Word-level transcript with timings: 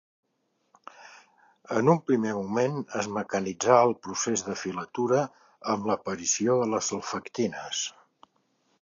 En 1.79 1.91
un 1.93 1.99
primer 2.07 2.31
moment 2.37 2.79
es 3.03 3.11
mecanitzà 3.19 3.77
el 3.91 3.95
procés 4.07 4.45
de 4.49 4.59
filatura, 4.65 5.23
amb 5.75 5.89
l'aparició 5.93 6.61
de 6.65 6.71
les 6.75 6.95
selfactines. 6.95 7.89